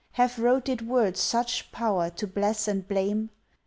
Have 0.13 0.39
roted 0.39 0.87
words 0.87 1.19
such 1.19 1.71
power 1.71 2.09
to 2.09 2.25
bless 2.25 2.67
and 2.67 2.87
blame? 2.87 3.29